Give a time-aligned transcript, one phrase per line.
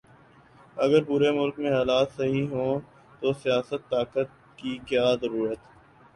[0.77, 2.71] اگر پورے ملک میں حالات صحیح ھوں
[3.21, 5.59] تو سیاست، طاقت، کی کیا ضرورت